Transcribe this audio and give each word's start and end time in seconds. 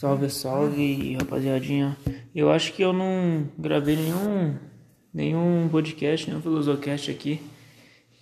Salve, 0.00 0.30
salve, 0.30 1.14
rapaziadinha. 1.20 1.94
Eu 2.34 2.50
acho 2.50 2.72
que 2.72 2.80
eu 2.80 2.90
não 2.90 3.46
gravei 3.58 3.96
nenhum 3.96 4.54
nenhum 5.12 5.68
podcast, 5.70 6.26
nenhum 6.26 6.40
filosocast 6.40 7.10
aqui 7.10 7.38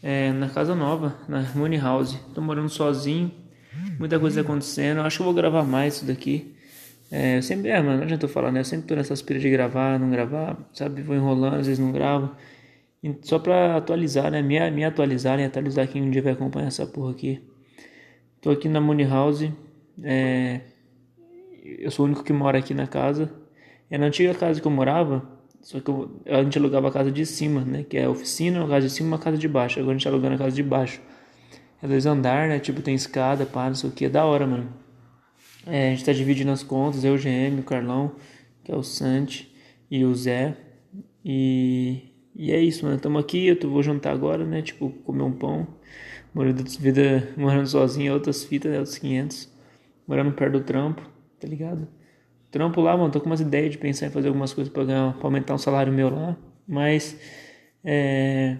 é, 0.02 0.32
na 0.32 0.48
casa 0.48 0.74
nova, 0.74 1.16
na 1.28 1.42
Money 1.54 1.78
House. 1.78 2.18
Tô 2.34 2.40
morando 2.40 2.68
sozinho, 2.68 3.30
muita 3.96 4.18
coisa 4.18 4.40
acontecendo. 4.40 4.96
Eu 4.96 5.04
acho 5.04 5.18
que 5.18 5.22
eu 5.22 5.26
vou 5.26 5.32
gravar 5.32 5.62
mais 5.62 5.94
isso 5.94 6.04
daqui. 6.04 6.52
É, 7.12 7.38
eu 7.38 7.42
sempre, 7.44 7.70
é, 7.70 7.80
mano, 7.80 7.98
não 7.98 8.02
adianta 8.02 8.24
eu 8.24 8.28
falar, 8.28 8.50
né? 8.50 8.58
Eu 8.58 8.64
sempre 8.64 8.88
tô 8.88 8.96
nessas 8.96 9.22
pilhas 9.22 9.40
de 9.40 9.48
gravar, 9.48 10.00
não 10.00 10.10
gravar, 10.10 10.58
sabe? 10.72 11.00
Vou 11.02 11.14
enrolando, 11.14 11.60
às 11.60 11.68
vezes 11.68 11.78
não 11.78 11.92
gravo. 11.92 12.34
E 13.04 13.14
só 13.22 13.38
pra 13.38 13.76
atualizar, 13.76 14.32
né? 14.32 14.42
Me, 14.42 14.68
me 14.72 14.84
atualizar, 14.84 15.38
né? 15.38 15.46
Atualizar 15.46 15.86
quem 15.86 16.02
um 16.02 16.10
dia 16.10 16.22
vai 16.22 16.32
acompanhar 16.32 16.66
essa 16.66 16.84
porra 16.84 17.12
aqui. 17.12 17.40
Tô 18.40 18.50
aqui 18.50 18.68
na 18.68 18.80
Money 18.80 19.06
House. 19.06 19.48
É, 20.02 20.60
eu 21.78 21.90
sou 21.90 22.04
o 22.04 22.08
único 22.08 22.24
que 22.24 22.32
mora 22.32 22.58
aqui 22.58 22.74
na 22.74 22.86
casa. 22.86 23.30
É 23.90 23.96
na 23.98 24.06
antiga 24.06 24.34
casa 24.34 24.60
que 24.60 24.66
eu 24.66 24.70
morava, 24.70 25.26
só 25.62 25.80
que 25.80 25.90
eu, 25.90 26.20
a 26.26 26.42
gente 26.42 26.58
alugava 26.58 26.88
a 26.88 26.90
casa 26.90 27.10
de 27.10 27.24
cima, 27.26 27.62
né? 27.62 27.84
Que 27.84 27.98
é 27.98 28.04
a 28.04 28.10
oficina, 28.10 28.64
a 28.64 28.68
casa 28.68 28.86
de 28.86 28.92
cima 28.92 29.08
e 29.08 29.12
uma 29.12 29.18
casa 29.18 29.38
de 29.38 29.48
baixo. 29.48 29.78
Agora 29.78 29.94
a 29.94 29.98
gente 29.98 30.04
tá 30.04 30.10
alugando 30.10 30.34
a 30.34 30.38
casa 30.38 30.54
de 30.54 30.62
baixo. 30.62 31.00
É 31.82 31.86
dois 31.86 32.06
andares, 32.06 32.50
né? 32.50 32.58
Tipo, 32.58 32.82
tem 32.82 32.94
escada, 32.94 33.46
pá, 33.46 33.66
não 33.66 33.74
sei 33.74 33.90
o 33.90 33.92
que. 33.92 34.06
É 34.06 34.08
da 34.08 34.24
hora, 34.24 34.46
mano. 34.46 34.72
É, 35.66 35.88
a 35.88 35.90
gente 35.90 36.04
tá 36.04 36.12
dividindo 36.12 36.50
as 36.50 36.62
contas, 36.62 37.04
eu, 37.04 37.14
o 37.14 37.18
GM, 37.18 37.60
o 37.60 37.62
Carlão, 37.62 38.12
que 38.64 38.72
é 38.72 38.76
o 38.76 38.82
Santi, 38.82 39.54
e 39.90 40.04
o 40.04 40.14
Zé. 40.14 40.56
E, 41.24 42.12
e 42.34 42.52
é 42.52 42.60
isso, 42.60 42.84
mano. 42.84 42.98
Tamo 42.98 43.18
aqui, 43.18 43.46
eu 43.46 43.58
tô, 43.58 43.68
vou 43.68 43.82
jantar 43.82 44.12
agora, 44.12 44.44
né? 44.44 44.62
Tipo, 44.62 44.90
comer 45.04 45.22
um 45.22 45.32
pão. 45.32 45.66
Morando, 46.34 46.62
vida, 46.78 47.28
morando 47.36 47.66
sozinho, 47.66 48.12
outras 48.14 48.44
fitas, 48.44 48.70
né? 48.70 48.78
Outros 48.78 48.98
500. 48.98 49.52
Morando 50.06 50.32
perto 50.32 50.52
do 50.52 50.60
trampo 50.60 51.17
tá 51.40 51.46
ligado? 51.46 51.88
Trampo 52.50 52.80
lá, 52.80 52.96
mano, 52.96 53.10
tô 53.10 53.20
com 53.20 53.26
umas 53.26 53.40
ideias 53.40 53.72
de 53.72 53.78
pensar 53.78 54.06
em 54.06 54.10
fazer 54.10 54.28
algumas 54.28 54.54
coisas 54.54 54.72
pra, 54.72 54.84
ganhar, 54.84 55.12
pra 55.14 55.26
aumentar 55.26 55.54
um 55.54 55.58
salário 55.58 55.92
meu 55.92 56.08
lá, 56.08 56.36
mas 56.66 57.18
é, 57.84 58.56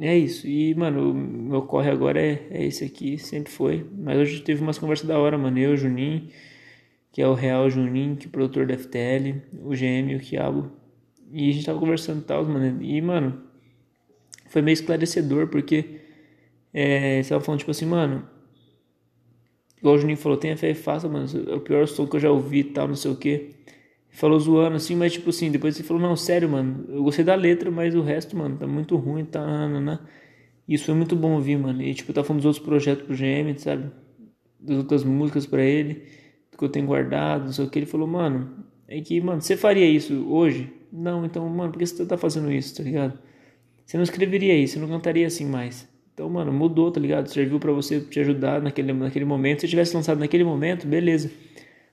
é 0.00 0.16
isso. 0.16 0.46
E, 0.46 0.74
mano, 0.74 1.10
o 1.10 1.14
meu 1.14 1.62
corre 1.62 1.90
agora 1.90 2.20
é, 2.20 2.46
é 2.50 2.64
esse 2.64 2.84
aqui, 2.84 3.18
sempre 3.18 3.52
foi. 3.52 3.86
Mas 3.96 4.18
hoje 4.18 4.40
teve 4.42 4.62
umas 4.62 4.78
conversas 4.78 5.06
da 5.06 5.18
hora, 5.18 5.36
mano. 5.36 5.58
Eu, 5.58 5.76
Juninho, 5.76 6.28
que 7.12 7.20
é 7.20 7.26
o 7.26 7.34
Real 7.34 7.68
Juninho, 7.68 8.16
que 8.16 8.26
é 8.26 8.28
o 8.28 8.30
produtor 8.30 8.66
da 8.66 8.74
FTL, 8.74 9.42
o 9.62 9.74
GM 9.74 10.16
o 10.16 10.20
Quiabo. 10.20 10.70
E 11.32 11.50
a 11.50 11.52
gente 11.52 11.66
tava 11.66 11.78
conversando 11.78 12.20
e 12.20 12.24
tal, 12.24 12.44
mano. 12.44 12.82
E, 12.82 13.00
mano, 13.02 13.42
foi 14.48 14.62
meio 14.62 14.74
esclarecedor, 14.74 15.48
porque 15.48 16.00
é, 16.72 17.22
você 17.22 17.30
tava 17.30 17.44
falando, 17.44 17.60
tipo 17.60 17.70
assim, 17.70 17.86
mano, 17.86 18.26
Igual 19.78 19.94
o 19.94 19.98
Juninho 19.98 20.18
falou, 20.18 20.36
tenha 20.36 20.56
fé 20.56 20.70
e 20.70 20.74
faça, 20.74 21.08
mano. 21.08 21.26
É 21.48 21.54
o 21.54 21.60
pior 21.60 21.86
som 21.86 22.06
que 22.06 22.16
eu 22.16 22.20
já 22.20 22.30
ouvi 22.30 22.60
e 22.60 22.64
tal, 22.64 22.88
não 22.88 22.94
sei 22.94 23.10
o 23.10 23.16
que. 23.16 23.50
Falou 24.10 24.38
zoando 24.40 24.76
assim, 24.76 24.96
mas 24.96 25.12
tipo 25.12 25.30
assim, 25.30 25.50
depois 25.50 25.76
ele 25.78 25.86
falou, 25.86 26.02
não, 26.02 26.16
sério, 26.16 26.48
mano. 26.48 26.84
Eu 26.88 27.02
gostei 27.04 27.24
da 27.24 27.34
letra, 27.34 27.70
mas 27.70 27.94
o 27.94 28.02
resto, 28.02 28.36
mano, 28.36 28.56
tá 28.56 28.66
muito 28.66 28.96
ruim, 28.96 29.24
tá. 29.24 29.40
Nanana. 29.44 30.08
Isso 30.66 30.84
foi 30.86 30.94
muito 30.94 31.14
bom 31.16 31.32
ouvir, 31.34 31.56
mano. 31.56 31.80
E 31.82 31.94
tipo, 31.94 32.12
tá 32.12 32.24
falando 32.24 32.42
dos 32.42 32.46
outros 32.46 32.64
projetos 32.64 33.06
pro 33.06 33.14
GM, 33.14 33.56
sabe? 33.58 33.90
Das 34.60 34.78
outras 34.78 35.04
músicas 35.04 35.46
pra 35.46 35.62
ele, 35.62 36.02
que 36.56 36.64
eu 36.64 36.68
tenho 36.68 36.86
guardado, 36.86 37.44
não 37.44 37.52
sei 37.52 37.64
o 37.64 37.70
que. 37.70 37.78
Ele 37.78 37.86
falou, 37.86 38.06
mano, 38.08 38.64
é 38.88 39.00
que, 39.00 39.20
mano, 39.20 39.40
você 39.40 39.56
faria 39.56 39.86
isso 39.86 40.26
hoje? 40.28 40.72
Não, 40.92 41.24
então, 41.24 41.48
mano, 41.48 41.72
por 41.72 41.78
que 41.78 41.86
você 41.86 42.04
tá 42.04 42.16
fazendo 42.16 42.50
isso, 42.50 42.76
tá 42.76 42.82
ligado? 42.82 43.18
Você 43.86 43.96
não 43.96 44.04
escreveria 44.04 44.54
isso, 44.54 44.74
você 44.74 44.80
não 44.80 44.88
cantaria 44.88 45.26
assim 45.26 45.46
mais. 45.46 45.88
Então, 46.18 46.28
mano, 46.28 46.52
mudou, 46.52 46.90
tá 46.90 46.98
ligado? 46.98 47.28
Serviu 47.28 47.60
para 47.60 47.70
você 47.70 48.00
te 48.00 48.18
ajudar 48.18 48.60
naquele, 48.60 48.92
naquele 48.92 49.24
momento. 49.24 49.60
Se 49.60 49.68
tivesse 49.68 49.94
lançado 49.94 50.18
naquele 50.18 50.42
momento, 50.42 50.84
beleza. 50.84 51.30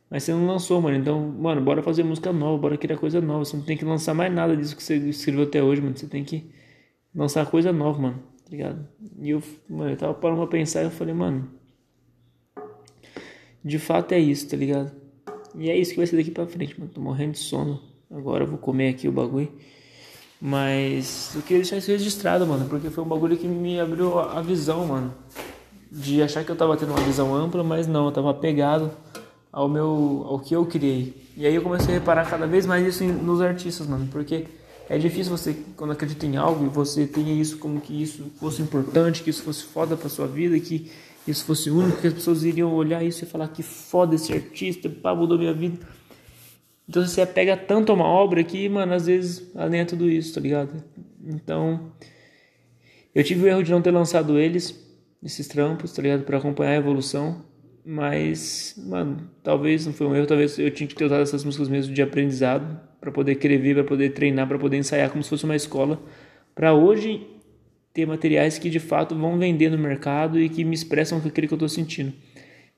Mas 0.09 0.23
você 0.23 0.31
não 0.31 0.47
lançou, 0.47 0.81
mano. 0.81 0.97
Então, 0.97 1.29
mano, 1.29 1.61
bora 1.61 1.83
fazer 1.83 2.03
música 2.03 2.33
nova, 2.33 2.57
bora 2.57 2.75
criar 2.75 2.97
coisa 2.97 3.21
nova. 3.21 3.45
Você 3.45 3.55
não 3.55 3.63
tem 3.63 3.77
que 3.77 3.85
lançar 3.85 4.15
mais 4.15 4.33
nada 4.33 4.57
disso 4.57 4.75
que 4.75 4.81
você 4.81 4.95
escreveu 4.95 5.43
até 5.43 5.61
hoje, 5.61 5.79
mano. 5.79 5.95
Você 5.95 6.07
tem 6.07 6.23
que 6.23 6.43
lançar 7.13 7.45
coisa 7.45 7.71
nova, 7.71 8.01
mano. 8.01 8.23
Tá 8.43 8.49
ligado? 8.49 8.87
E 9.21 9.29
eu, 9.29 9.43
mano, 9.69 9.91
eu 9.91 9.95
tava 9.95 10.15
parando 10.15 10.41
pra 10.41 10.47
pensar 10.47 10.81
e 10.81 10.85
eu 10.85 10.89
falei, 10.89 11.13
mano. 11.13 11.47
De 13.63 13.77
fato 13.77 14.11
é 14.13 14.19
isso, 14.19 14.49
tá 14.49 14.57
ligado? 14.57 14.91
E 15.53 15.69
é 15.69 15.77
isso 15.77 15.91
que 15.91 15.97
vai 15.97 16.07
ser 16.07 16.17
daqui 16.17 16.31
pra 16.31 16.47
frente, 16.47 16.79
mano. 16.79 16.91
Tô 16.91 16.99
morrendo 16.99 17.33
de 17.33 17.39
sono. 17.39 17.79
Agora 18.09 18.43
eu 18.43 18.47
vou 18.47 18.57
comer 18.57 18.89
aqui 18.89 19.07
o 19.07 19.11
bagulho. 19.11 19.51
Mas 20.47 21.31
eu 21.33 21.41
queria 21.41 21.63
deixar 21.63 21.77
isso 21.77 21.89
registrado, 21.89 22.45
mano, 22.45 22.69
porque 22.69 22.91
foi 22.91 23.03
um 23.03 23.07
bagulho 23.07 23.35
que 23.35 23.47
me 23.47 23.79
abriu 23.79 24.19
a 24.19 24.39
visão, 24.43 24.85
mano. 24.85 25.11
De 25.91 26.21
achar 26.21 26.43
que 26.43 26.51
eu 26.51 26.55
tava 26.55 26.77
tendo 26.77 26.89
uma 26.89 27.01
visão 27.01 27.33
ampla, 27.33 27.63
mas 27.63 27.87
não, 27.87 28.05
eu 28.05 28.11
tava 28.11 28.29
apegado 28.29 28.91
ao 29.51 29.67
meu 29.67 30.23
ao 30.29 30.39
que 30.39 30.55
eu 30.55 30.63
criei. 30.67 31.31
E 31.35 31.47
aí 31.47 31.55
eu 31.55 31.63
comecei 31.63 31.95
a 31.95 31.97
reparar 31.97 32.29
cada 32.29 32.45
vez 32.45 32.67
mais 32.67 32.85
isso 32.85 33.03
nos 33.03 33.41
artistas, 33.41 33.87
mano, 33.87 34.07
porque 34.11 34.45
é 34.87 34.99
difícil 34.99 35.35
você 35.35 35.57
quando 35.75 35.93
acredita 35.93 36.27
em 36.27 36.37
algo 36.37 36.63
e 36.63 36.69
você 36.69 37.07
tenha 37.07 37.33
isso 37.33 37.57
como 37.57 37.81
que 37.81 37.99
isso 37.99 38.31
fosse 38.39 38.61
importante, 38.61 39.23
que 39.23 39.31
isso 39.31 39.41
fosse 39.41 39.63
foda 39.63 39.97
para 39.97 40.09
sua 40.09 40.27
vida, 40.27 40.59
que 40.59 40.91
isso 41.27 41.43
fosse 41.43 41.71
único, 41.71 41.99
que 41.99 42.05
as 42.05 42.13
pessoas 42.13 42.43
iriam 42.43 42.71
olhar 42.71 43.03
isso 43.03 43.23
e 43.23 43.27
falar 43.27 43.47
que 43.47 43.63
foda 43.63 44.13
esse 44.13 44.31
artista, 44.31 44.87
pá, 44.89 45.15
mudou 45.15 45.39
minha 45.39 45.55
vida. 45.55 45.79
Então 46.87 47.05
você 47.05 47.21
apega 47.21 47.57
tanto 47.57 47.91
a 47.91 47.95
uma 47.95 48.05
obra 48.05 48.43
que, 48.43 48.67
mano, 48.69 48.93
às 48.93 49.07
vezes 49.07 49.51
além 49.55 49.81
é 49.81 49.85
tudo 49.85 50.09
isso, 50.09 50.33
tá 50.33 50.41
ligado? 50.41 50.83
Então, 51.25 51.91
eu 53.13 53.23
tive 53.23 53.43
o 53.43 53.47
erro 53.47 53.63
de 53.63 53.71
não 53.71 53.81
ter 53.81 53.91
lançado 53.91 54.37
eles, 54.37 54.77
esses 55.23 55.47
trampos, 55.47 55.91
tá 55.93 56.01
ligado? 56.01 56.23
Pra 56.23 56.37
acompanhar 56.37 56.71
a 56.71 56.75
evolução. 56.75 57.43
Mas, 57.87 58.73
mano, 58.77 59.29
talvez 59.43 59.85
não 59.85 59.93
foi 59.93 60.07
um 60.07 60.15
erro, 60.15 60.25
talvez 60.25 60.57
eu 60.57 60.71
tinha 60.71 60.87
que 60.87 60.95
ter 60.95 61.05
usado 61.05 61.21
essas 61.21 61.43
músicas 61.43 61.69
mesmo 61.69 61.93
de 61.93 62.01
aprendizado 62.01 62.79
para 62.99 63.11
poder 63.11 63.33
escrever, 63.33 63.75
para 63.75 63.83
poder 63.83 64.09
treinar, 64.09 64.47
para 64.47 64.57
poder 64.57 64.77
ensaiar 64.77 65.11
como 65.11 65.23
se 65.23 65.29
fosse 65.29 65.45
uma 65.45 65.55
escola, 65.55 66.01
para 66.55 66.73
hoje 66.73 67.27
ter 67.93 68.07
materiais 68.07 68.57
que 68.57 68.69
de 68.69 68.79
fato 68.79 69.15
vão 69.15 69.37
vender 69.37 69.69
no 69.69 69.77
mercado 69.77 70.39
e 70.39 70.49
que 70.49 70.63
me 70.65 70.73
expressam 70.73 71.19
aquilo 71.19 71.47
que 71.47 71.53
eu 71.53 71.57
tô 71.57 71.69
sentindo. 71.69 72.11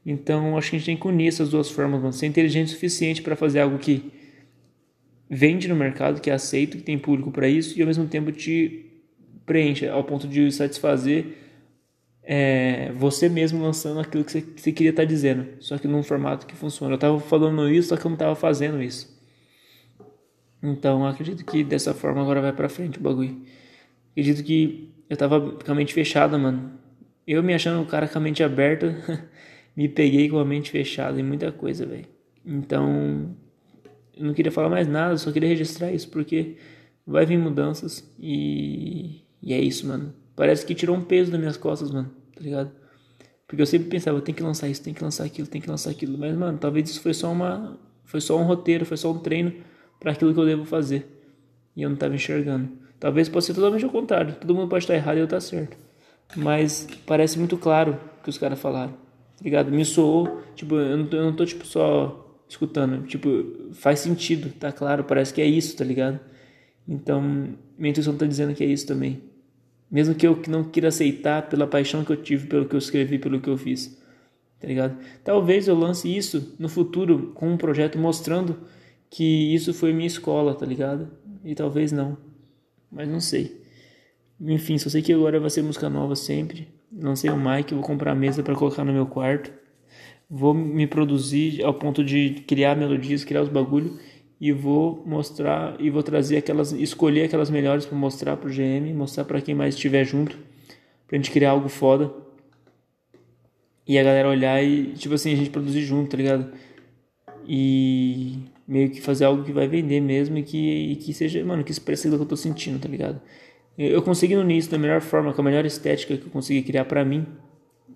Então, 0.10 0.58
acho 0.58 0.70
que 0.70 0.78
a 0.78 0.80
gente 0.80 0.86
tem 0.86 0.96
que 0.96 1.06
unir 1.06 1.28
essas 1.28 1.50
duas 1.50 1.70
formas, 1.70 2.00
mano. 2.00 2.14
Ser 2.14 2.28
inteligente 2.28 2.68
o 2.68 2.72
suficiente 2.72 3.22
para 3.22 3.36
fazer 3.36 3.60
algo 3.60 3.78
que 3.78 4.10
vende 5.30 5.68
no 5.68 5.76
mercado, 5.76 6.22
que 6.22 6.30
é 6.30 6.34
aceito, 6.34 6.78
que 6.78 6.84
tem 6.84 6.98
público 6.98 7.30
para 7.30 7.50
isso 7.50 7.78
e 7.78 7.82
ao 7.82 7.88
mesmo 7.88 8.08
tempo 8.08 8.32
te 8.32 8.86
preenche 9.46 9.86
ao 9.86 10.06
ponto 10.06 10.26
de 10.26 10.50
satisfazer 10.50 11.26
é, 12.24 12.92
você 12.94 13.30
mesmo 13.30 13.62
lançando 13.62 14.00
aquilo 14.02 14.24
que 14.24 14.32
você, 14.32 14.42
que 14.42 14.62
você 14.62 14.72
queria 14.74 14.90
estar 14.90 15.04
tá 15.04 15.08
dizendo, 15.08 15.48
só 15.60 15.78
que 15.78 15.88
num 15.88 16.04
formato 16.04 16.46
que 16.46 16.56
funciona. 16.56 16.94
Eu 16.94 16.96
estava 16.96 17.20
falando 17.20 17.70
isso, 17.70 17.90
só 17.90 17.98
que 17.98 18.06
eu 18.06 18.10
não 18.10 18.16
estava 18.16 18.36
fazendo 18.36 18.82
isso. 18.82 19.18
Então, 20.62 21.06
acredito 21.06 21.46
que 21.46 21.64
dessa 21.64 21.94
forma 21.94 22.22
agora 22.22 22.42
vai 22.42 22.52
para 22.52 22.68
frente 22.68 22.98
o 22.98 23.02
bagulho. 23.02 23.42
Acredito 24.12 24.44
que 24.44 24.94
eu 25.10 25.16
tava 25.16 25.52
com 25.52 25.72
a 25.72 25.76
mente 25.76 25.94
fechada, 25.94 26.38
mano. 26.38 26.72
Eu 27.26 27.42
me 27.42 27.54
achando 27.54 27.82
um 27.82 27.86
cara 27.86 28.08
com 28.08 28.18
a 28.18 28.22
mente 28.22 28.44
aberta. 28.44 28.96
me 29.78 29.88
peguei 29.88 30.28
com 30.28 30.40
a 30.40 30.46
mente 30.46 30.72
fechada 30.72 31.20
em 31.20 31.24
muita 31.24 31.52
coisa, 31.52 31.86
velho. 31.86 32.08
Então, 32.44 33.30
eu 34.18 34.26
não 34.26 34.34
queria 34.34 34.52
falar 34.52 34.70
mais 34.70 34.88
nada, 34.88 35.16
só 35.18 35.32
queria 35.32 35.48
registrar 35.48 35.92
isso 35.92 36.10
porque 36.10 36.56
vai 37.06 37.28
vir 37.28 37.38
mudanças 37.38 38.04
e, 38.18 39.22
e 39.40 39.54
é 39.54 39.62
isso, 39.62 39.86
mano. 39.86 40.16
Parece 40.36 40.66
que 40.66 40.74
tirou 40.74 40.96
um 40.96 41.04
peso 41.04 41.30
das 41.30 41.40
minhas 41.40 41.58
costas, 41.58 41.92
mano, 41.92 42.10
tá 42.34 42.42
ligado? 42.42 42.72
Porque 43.48 43.62
eu 43.62 43.66
sempre 43.68 43.88
pensava, 43.88 44.20
tem 44.20 44.34
que 44.34 44.42
lançar 44.42 44.68
isso, 44.68 44.82
tem 44.82 44.96
que 44.96 45.04
lançar 45.04 45.26
aquilo, 45.26 45.48
tem 45.48 45.62
que 45.62 45.70
lançar 45.70 45.92
aquilo, 45.92 46.18
mas 46.18 46.36
mano, 46.36 46.58
talvez 46.58 46.90
isso 46.90 47.02
foi 47.02 47.14
só 47.14 47.32
uma 47.32 47.80
foi 48.04 48.20
só 48.20 48.40
um 48.40 48.44
roteiro, 48.44 48.86
foi 48.86 48.98
só 48.98 49.12
um 49.12 49.20
treino 49.20 49.54
para 50.00 50.12
aquilo 50.12 50.34
que 50.34 50.40
eu 50.40 50.46
devo 50.46 50.66
fazer. 50.66 51.06
E 51.76 51.84
eu 51.84 51.90
não 51.90 51.98
tava 51.98 52.16
enxergando. 52.16 52.70
Talvez 53.00 53.30
possa 53.30 53.48
ser 53.48 53.54
totalmente 53.54 53.84
ao 53.86 53.92
contrário. 53.92 54.34
Todo 54.36 54.56
mundo 54.56 54.70
pode 54.70 54.86
estar 54.86 54.96
errado 54.96 55.18
e 55.18 55.20
eu 55.20 55.26
estar 55.26 55.42
certo. 55.42 55.78
Mas 56.36 56.88
parece 57.06 57.38
muito 57.38 57.58
claro 57.58 58.00
o 58.20 58.24
que 58.24 58.30
os 58.30 58.38
caras 58.38 58.60
falaram 58.60 59.07
tá 59.38 59.44
ligado? 59.44 59.72
Me 59.72 59.86
soou, 59.86 60.42
tipo, 60.56 60.76
eu 60.76 60.98
não, 60.98 61.08
eu 61.12 61.24
não 61.26 61.36
tô, 61.36 61.46
tipo, 61.46 61.66
só 61.66 62.24
escutando, 62.50 63.06
tipo, 63.06 63.72
faz 63.74 64.00
sentido, 64.00 64.52
tá 64.58 64.72
claro, 64.72 65.04
parece 65.04 65.34
que 65.34 65.42
é 65.42 65.46
isso, 65.46 65.76
tá 65.78 65.84
ligado? 65.84 66.20
Então, 66.88 67.22
minha 67.78 67.92
intuição 67.92 68.16
tá 68.18 68.26
dizendo 68.26 68.54
que 68.56 68.64
é 68.64 68.68
isso 68.68 68.88
também. 68.88 69.22
Mesmo 69.92 70.16
que 70.16 70.26
eu 70.26 70.42
não 70.48 70.64
queira 70.64 70.88
aceitar 70.90 71.48
pela 71.50 71.68
paixão 71.68 72.04
que 72.04 72.12
eu 72.12 72.18
tive 72.18 72.48
pelo 72.48 72.68
que 72.68 72.76
eu 72.76 72.80
escrevi, 72.80 73.20
pelo 73.20 73.40
que 73.40 73.50
eu 73.50 73.58
fiz, 73.58 73.98
tá 74.60 74.68
ligado? 74.68 74.98
Talvez 75.24 75.68
eu 75.68 75.76
lance 75.76 76.14
isso 76.14 76.56
no 76.58 76.68
futuro 76.68 77.32
com 77.34 77.50
um 77.50 77.58
projeto 77.58 77.98
mostrando 77.98 78.58
que 79.10 79.54
isso 79.54 79.74
foi 79.74 79.94
minha 79.94 80.08
escola, 80.08 80.56
tá 80.56 80.66
ligado? 80.66 81.10
E 81.44 81.54
talvez 81.56 81.92
não, 81.92 82.18
mas 82.92 83.08
não 83.08 83.22
sei. 83.22 83.62
Enfim, 84.40 84.78
só 84.78 84.90
sei 84.90 85.02
que 85.02 85.14
agora 85.14 85.40
vai 85.40 85.50
ser 85.50 85.64
música 85.64 85.90
nova 85.90 86.16
sempre 86.16 86.78
lancei 86.92 87.30
o 87.30 87.38
mic, 87.38 87.74
vou 87.74 87.84
comprar 87.84 88.12
a 88.12 88.16
mesa 88.16 88.44
para 88.44 88.56
colocar 88.56 88.84
no 88.84 88.94
meu 88.94 89.06
quarto. 89.06 89.52
Vou 90.30 90.54
me 90.54 90.86
produzir 90.86 91.64
ao 91.64 91.74
ponto 91.74 92.04
de 92.04 92.44
criar 92.48 92.76
melodias, 92.76 93.24
criar 93.24 93.42
os 93.42 93.50
bagulho 93.50 93.98
e 94.40 94.52
vou 94.52 95.02
mostrar 95.06 95.80
e 95.80 95.90
vou 95.90 96.04
trazer 96.04 96.38
aquelas, 96.38 96.72
escolher 96.74 97.24
aquelas 97.24 97.50
melhores 97.50 97.86
para 97.86 97.98
mostrar 97.98 98.38
pro 98.38 98.50
GM, 98.50 98.94
mostrar 98.94 99.24
para 99.26 99.42
quem 99.42 99.56
mais 99.56 99.76
estiver 99.76 100.04
junto, 100.06 100.38
pra 101.08 101.18
gente 101.18 101.32
criar 101.32 101.52
algo 101.52 101.70
foda. 101.70 102.12
E 103.88 103.98
a 103.98 104.04
galera 104.04 104.28
olhar 104.28 104.62
e 104.62 104.94
tipo 104.94 105.16
assim, 105.16 105.32
a 105.32 105.36
gente 105.36 105.50
produzir 105.50 105.82
junto, 105.82 106.12
tá 106.12 106.18
ligado? 106.18 106.52
e 107.48 108.40
meio 108.68 108.90
que 108.90 109.00
fazer 109.02 109.24
algo 109.26 109.44
que 109.44 109.54
vai 109.54 109.68
vender 109.68 110.02
mesmo 110.02 110.38
e 110.38 110.44
que, 110.44 110.92
e 110.92 110.96
que 110.98 111.14
seja, 111.14 111.44
mano, 111.46 111.64
que 111.64 111.72
expresse 111.72 112.08
aquilo 112.08 112.18
que 112.18 112.24
eu 112.24 112.28
tô 112.28 112.36
sentindo, 112.36 112.80
tá 112.80 112.90
ligado? 112.90 113.22
Eu 113.78 114.02
consegui 114.02 114.36
no 114.36 114.42
início 114.42 114.72
da 114.72 114.78
melhor 114.78 115.02
forma, 115.02 115.34
com 115.34 115.42
a 115.42 115.44
melhor 115.44 115.66
estética 115.66 116.18
que 116.18 116.26
eu 116.26 116.32
consegui 116.32 116.64
criar 116.64 116.86
para 116.86 117.06
mim, 117.06 117.26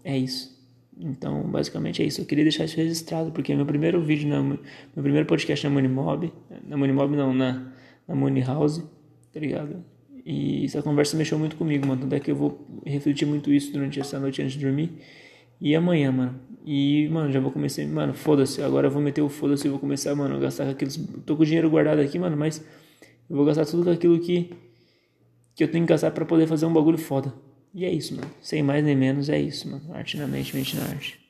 é 0.04 0.18
isso. 0.18 0.52
Então, 0.98 1.42
basicamente 1.44 2.04
é 2.04 2.06
isso. 2.06 2.22
Eu 2.22 2.26
queria 2.26 2.44
deixar 2.44 2.66
isso 2.66 2.78
registrado, 2.78 3.32
porque 3.32 3.56
meu 3.56 3.66
primeiro 3.66 4.00
vídeo, 4.02 4.30
na, 4.30 4.44
meu 4.44 4.60
primeiro 4.96 5.26
podcast 5.26 5.66
na 5.66 5.74
Money 5.74 5.90
Mob, 5.90 6.32
na 6.68 6.78
Money 6.78 6.94
Mob 6.94 7.16
não, 7.16 7.34
na, 7.34 7.74
na 8.08 8.16
Money 8.16 8.44
House, 8.44 8.84
tá 9.34 9.40
ligado? 9.40 9.84
E 10.26 10.66
essa 10.66 10.82
conversa 10.82 11.18
mexeu 11.18 11.40
muito 11.40 11.56
comigo, 11.56 11.88
mano. 11.88 12.02
Tanto 12.02 12.14
é 12.14 12.20
que 12.20 12.30
eu 12.30 12.36
vou 12.36 12.68
refletir 12.86 13.26
muito 13.26 13.52
isso 13.52 13.72
durante 13.72 14.00
essa 14.00 14.20
noite 14.20 14.42
antes 14.42 14.54
de 14.54 14.64
dormir. 14.64 14.92
E 15.60 15.76
amanhã, 15.76 16.12
mano. 16.12 16.40
E, 16.66 17.10
mano, 17.10 17.32
já 17.32 17.40
vou 17.40 17.52
começar. 17.52 17.86
Mano, 17.88 18.14
foda-se. 18.14 18.62
Agora 18.62 18.88
eu 18.88 18.92
vou 18.92 19.02
meter 19.02 19.22
o 19.22 19.30
foda-se 19.30 19.68
e 19.68 19.70
vou 19.70 19.80
começar, 19.80 20.14
mano, 20.16 20.36
a 20.36 20.40
gastar 20.40 20.70
aqueles. 20.70 20.98
Tô 21.26 21.36
com 21.36 21.44
o 21.44 21.46
dinheiro 21.46 21.70
guardado 21.70 22.00
aqui, 22.00 22.20
mano, 22.20 22.38
mas 22.38 22.64
eu 23.30 23.36
vou 23.36 23.46
gastar 23.46 23.66
tudo 23.66 23.90
aquilo 23.90 24.20
que. 24.20 24.52
Que 25.62 25.66
eu 25.66 25.72
tenho 25.72 25.86
que 25.86 25.90
gastar 25.90 26.10
pra 26.10 26.26
poder 26.26 26.48
fazer 26.48 26.66
um 26.66 26.74
bagulho 26.74 26.98
foda. 26.98 27.32
E 27.72 27.86
é 27.86 27.92
isso, 27.92 28.16
mano. 28.16 28.28
Sem 28.42 28.64
mais 28.64 28.84
nem 28.84 28.96
menos, 28.96 29.30
é 29.30 29.40
isso, 29.40 29.70
mano. 29.70 29.94
Arte 29.94 30.18
na 30.18 30.26
mente, 30.26 30.56
mente 30.56 30.76
na 30.76 30.84
arte. 30.86 31.21